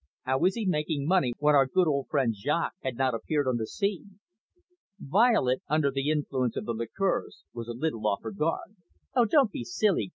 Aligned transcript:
How 0.23 0.39
was 0.39 0.55
he 0.55 0.65
making 0.65 1.05
money 1.05 1.33
when 1.37 1.53
our 1.53 1.67
good 1.67 1.87
old 1.87 2.07
friend 2.09 2.33
Jaques 2.35 2.75
had 2.81 2.95
not 2.97 3.13
appeared 3.13 3.47
on 3.47 3.57
the 3.57 3.67
scene?" 3.67 4.19
Violet, 4.97 5.61
under 5.67 5.91
the 5.91 6.09
influence 6.09 6.57
of 6.57 6.65
the 6.65 6.73
liqueurs, 6.73 7.43
was 7.53 7.67
a 7.67 7.73
little 7.73 8.07
off 8.07 8.23
her 8.23 8.31
guard. 8.31 8.77
"Oh, 9.13 9.25
don't 9.25 9.51
be 9.51 9.63
silly. 9.63 10.09